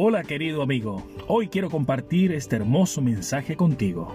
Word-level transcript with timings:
Hola 0.00 0.22
querido 0.22 0.62
amigo, 0.62 1.02
hoy 1.26 1.48
quiero 1.48 1.70
compartir 1.70 2.30
este 2.30 2.54
hermoso 2.54 3.02
mensaje 3.02 3.56
contigo. 3.56 4.14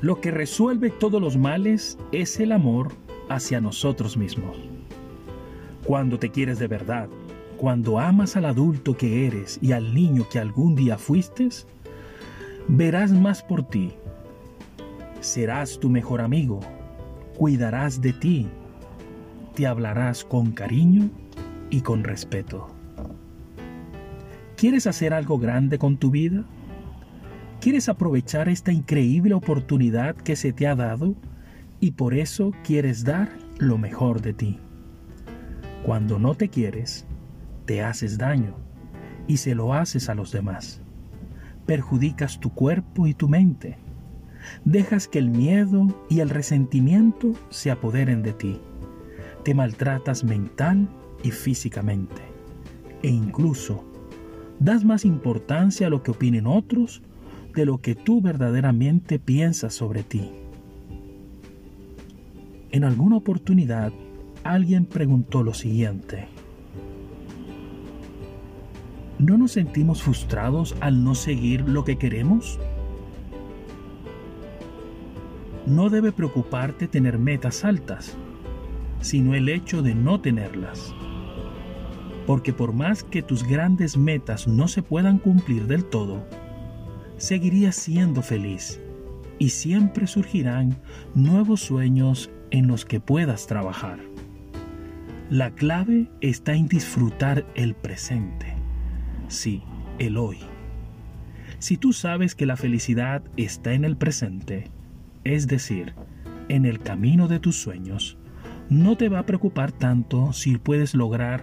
Lo 0.00 0.20
que 0.20 0.32
resuelve 0.32 0.90
todos 0.90 1.22
los 1.22 1.36
males 1.36 1.96
es 2.10 2.40
el 2.40 2.50
amor 2.50 2.88
hacia 3.28 3.60
nosotros 3.60 4.16
mismos. 4.16 4.56
Cuando 5.84 6.18
te 6.18 6.32
quieres 6.32 6.58
de 6.58 6.66
verdad, 6.66 7.08
cuando 7.58 8.00
amas 8.00 8.34
al 8.34 8.46
adulto 8.46 8.96
que 8.96 9.24
eres 9.24 9.60
y 9.62 9.70
al 9.70 9.94
niño 9.94 10.26
que 10.28 10.40
algún 10.40 10.74
día 10.74 10.98
fuiste, 10.98 11.48
verás 12.66 13.12
más 13.12 13.40
por 13.40 13.68
ti. 13.68 13.92
Serás 15.20 15.78
tu 15.78 15.88
mejor 15.90 16.22
amigo, 16.22 16.58
cuidarás 17.38 18.00
de 18.00 18.12
ti, 18.12 18.48
te 19.54 19.64
hablarás 19.64 20.24
con 20.24 20.50
cariño 20.50 21.08
y 21.70 21.82
con 21.82 22.02
respeto. 22.02 22.75
¿Quieres 24.56 24.86
hacer 24.86 25.12
algo 25.12 25.38
grande 25.38 25.78
con 25.78 25.98
tu 25.98 26.10
vida? 26.10 26.42
¿Quieres 27.60 27.90
aprovechar 27.90 28.48
esta 28.48 28.72
increíble 28.72 29.34
oportunidad 29.34 30.16
que 30.16 30.34
se 30.34 30.54
te 30.54 30.66
ha 30.66 30.74
dado 30.74 31.14
y 31.78 31.90
por 31.90 32.14
eso 32.14 32.52
quieres 32.64 33.04
dar 33.04 33.28
lo 33.58 33.76
mejor 33.76 34.22
de 34.22 34.32
ti? 34.32 34.58
Cuando 35.84 36.18
no 36.18 36.34
te 36.34 36.48
quieres, 36.48 37.06
te 37.66 37.82
haces 37.82 38.16
daño 38.16 38.56
y 39.26 39.36
se 39.36 39.54
lo 39.54 39.74
haces 39.74 40.08
a 40.08 40.14
los 40.14 40.32
demás. 40.32 40.80
Perjudicas 41.66 42.40
tu 42.40 42.48
cuerpo 42.54 43.06
y 43.06 43.12
tu 43.12 43.28
mente. 43.28 43.76
Dejas 44.64 45.06
que 45.06 45.18
el 45.18 45.28
miedo 45.28 45.86
y 46.08 46.20
el 46.20 46.30
resentimiento 46.30 47.34
se 47.50 47.70
apoderen 47.70 48.22
de 48.22 48.32
ti. 48.32 48.58
Te 49.44 49.52
maltratas 49.52 50.24
mental 50.24 50.88
y 51.22 51.30
físicamente. 51.30 52.22
E 53.02 53.08
incluso 53.10 53.84
das 54.58 54.84
más 54.84 55.04
importancia 55.04 55.86
a 55.86 55.90
lo 55.90 56.02
que 56.02 56.12
opinen 56.12 56.46
otros 56.46 57.02
de 57.54 57.66
lo 57.66 57.78
que 57.78 57.94
tú 57.94 58.20
verdaderamente 58.20 59.18
piensas 59.18 59.74
sobre 59.74 60.02
ti. 60.02 60.30
En 62.70 62.84
alguna 62.84 63.16
oportunidad 63.16 63.92
alguien 64.44 64.84
preguntó 64.84 65.42
lo 65.42 65.54
siguiente. 65.54 66.28
¿No 69.18 69.38
nos 69.38 69.52
sentimos 69.52 70.02
frustrados 70.02 70.76
al 70.80 71.02
no 71.02 71.14
seguir 71.14 71.66
lo 71.66 71.84
que 71.84 71.96
queremos? 71.96 72.60
No 75.64 75.88
debe 75.88 76.12
preocuparte 76.12 76.86
tener 76.86 77.18
metas 77.18 77.64
altas, 77.64 78.14
sino 79.00 79.34
el 79.34 79.48
hecho 79.48 79.82
de 79.82 79.94
no 79.94 80.20
tenerlas. 80.20 80.94
Porque 82.26 82.52
por 82.52 82.72
más 82.72 83.04
que 83.04 83.22
tus 83.22 83.44
grandes 83.44 83.96
metas 83.96 84.48
no 84.48 84.68
se 84.68 84.82
puedan 84.82 85.18
cumplir 85.18 85.66
del 85.66 85.84
todo, 85.84 86.26
seguirías 87.16 87.76
siendo 87.76 88.22
feliz 88.22 88.80
y 89.38 89.50
siempre 89.50 90.06
surgirán 90.06 90.76
nuevos 91.14 91.60
sueños 91.60 92.30
en 92.50 92.66
los 92.66 92.84
que 92.84 93.00
puedas 93.00 93.46
trabajar. 93.46 94.00
La 95.30 95.50
clave 95.50 96.08
está 96.20 96.54
en 96.54 96.68
disfrutar 96.68 97.44
el 97.54 97.74
presente 97.74 98.56
Sí, 99.28 99.62
el 99.98 100.18
hoy. 100.18 100.38
Si 101.58 101.76
tú 101.76 101.92
sabes 101.92 102.34
que 102.34 102.46
la 102.46 102.56
felicidad 102.56 103.22
está 103.36 103.72
en 103.72 103.84
el 103.84 103.96
presente, 103.96 104.70
es 105.24 105.48
decir, 105.48 105.94
en 106.48 106.64
el 106.64 106.78
camino 106.78 107.26
de 107.26 107.40
tus 107.40 107.56
sueños, 107.56 108.18
no 108.68 108.96
te 108.96 109.08
va 109.08 109.20
a 109.20 109.26
preocupar 109.26 109.72
tanto 109.72 110.32
si 110.32 110.58
puedes 110.58 110.94
lograr 110.94 111.42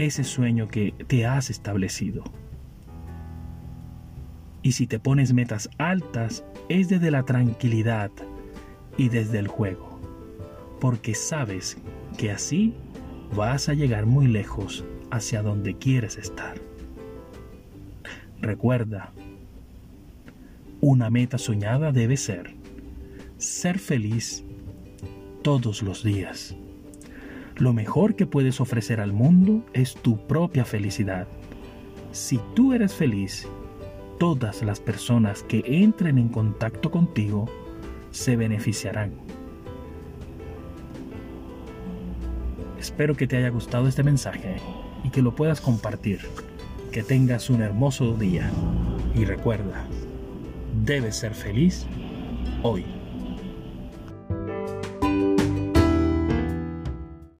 ese 0.00 0.24
sueño 0.24 0.68
que 0.68 0.94
te 1.06 1.26
has 1.26 1.50
establecido. 1.50 2.24
Y 4.62 4.72
si 4.72 4.86
te 4.86 4.98
pones 4.98 5.32
metas 5.32 5.70
altas, 5.78 6.44
es 6.68 6.88
desde 6.88 7.10
la 7.10 7.24
tranquilidad 7.24 8.10
y 8.96 9.08
desde 9.08 9.38
el 9.38 9.48
juego, 9.48 9.98
porque 10.80 11.14
sabes 11.14 11.78
que 12.18 12.30
así 12.30 12.74
vas 13.34 13.68
a 13.68 13.74
llegar 13.74 14.06
muy 14.06 14.26
lejos 14.26 14.84
hacia 15.10 15.42
donde 15.42 15.76
quieres 15.76 16.18
estar. 16.18 16.54
Recuerda, 18.40 19.12
una 20.80 21.10
meta 21.10 21.38
soñada 21.38 21.92
debe 21.92 22.16
ser 22.16 22.60
ser 23.40 23.78
feliz 23.78 24.44
todos 25.42 25.82
los 25.82 26.04
días. 26.04 26.54
Lo 27.60 27.74
mejor 27.74 28.16
que 28.16 28.24
puedes 28.24 28.58
ofrecer 28.58 29.00
al 29.00 29.12
mundo 29.12 29.62
es 29.74 29.94
tu 29.94 30.16
propia 30.26 30.64
felicidad. 30.64 31.28
Si 32.10 32.40
tú 32.54 32.72
eres 32.72 32.94
feliz, 32.94 33.46
todas 34.18 34.62
las 34.62 34.80
personas 34.80 35.42
que 35.42 35.62
entren 35.66 36.16
en 36.16 36.30
contacto 36.30 36.90
contigo 36.90 37.50
se 38.12 38.36
beneficiarán. 38.36 39.12
Espero 42.78 43.14
que 43.14 43.26
te 43.26 43.36
haya 43.36 43.50
gustado 43.50 43.88
este 43.88 44.02
mensaje 44.02 44.56
y 45.04 45.10
que 45.10 45.20
lo 45.20 45.34
puedas 45.34 45.60
compartir. 45.60 46.20
Que 46.90 47.02
tengas 47.02 47.50
un 47.50 47.60
hermoso 47.60 48.14
día 48.14 48.50
y 49.14 49.26
recuerda, 49.26 49.86
debes 50.82 51.16
ser 51.16 51.34
feliz 51.34 51.86
hoy. 52.62 52.99